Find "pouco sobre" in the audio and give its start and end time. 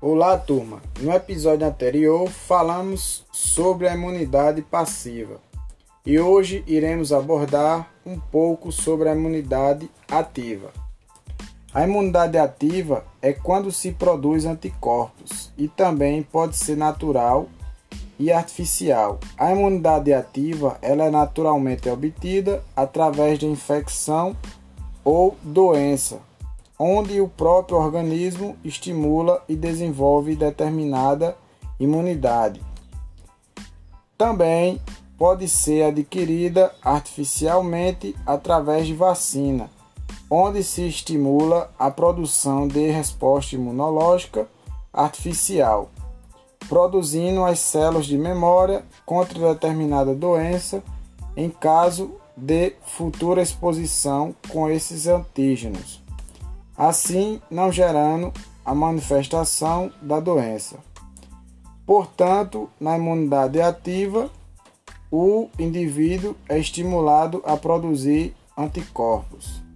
8.16-9.08